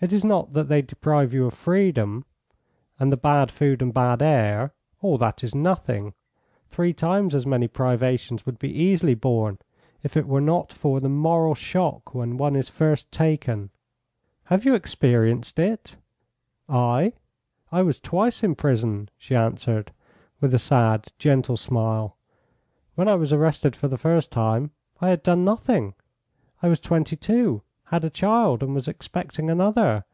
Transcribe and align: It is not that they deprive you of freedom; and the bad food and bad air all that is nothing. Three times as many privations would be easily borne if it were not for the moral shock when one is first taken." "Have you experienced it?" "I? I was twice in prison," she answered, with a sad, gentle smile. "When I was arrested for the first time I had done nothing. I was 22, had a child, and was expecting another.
It 0.00 0.12
is 0.12 0.24
not 0.24 0.52
that 0.52 0.68
they 0.68 0.80
deprive 0.80 1.32
you 1.34 1.46
of 1.46 1.54
freedom; 1.54 2.24
and 3.00 3.10
the 3.10 3.16
bad 3.16 3.50
food 3.50 3.82
and 3.82 3.92
bad 3.92 4.22
air 4.22 4.72
all 5.00 5.18
that 5.18 5.42
is 5.42 5.56
nothing. 5.56 6.14
Three 6.68 6.92
times 6.92 7.34
as 7.34 7.48
many 7.48 7.66
privations 7.66 8.46
would 8.46 8.60
be 8.60 8.70
easily 8.70 9.14
borne 9.14 9.58
if 10.04 10.16
it 10.16 10.28
were 10.28 10.40
not 10.40 10.72
for 10.72 11.00
the 11.00 11.08
moral 11.08 11.56
shock 11.56 12.14
when 12.14 12.36
one 12.36 12.54
is 12.54 12.68
first 12.68 13.10
taken." 13.10 13.70
"Have 14.44 14.64
you 14.64 14.74
experienced 14.76 15.58
it?" 15.58 15.96
"I? 16.68 17.14
I 17.72 17.82
was 17.82 17.98
twice 17.98 18.44
in 18.44 18.54
prison," 18.54 19.08
she 19.18 19.34
answered, 19.34 19.90
with 20.40 20.54
a 20.54 20.60
sad, 20.60 21.08
gentle 21.18 21.56
smile. 21.56 22.16
"When 22.94 23.08
I 23.08 23.16
was 23.16 23.32
arrested 23.32 23.74
for 23.74 23.88
the 23.88 23.98
first 23.98 24.30
time 24.30 24.70
I 25.00 25.08
had 25.08 25.24
done 25.24 25.44
nothing. 25.44 25.94
I 26.62 26.68
was 26.68 26.78
22, 26.78 27.62
had 27.90 28.04
a 28.04 28.10
child, 28.10 28.62
and 28.62 28.74
was 28.74 28.86
expecting 28.86 29.48
another. 29.48 30.04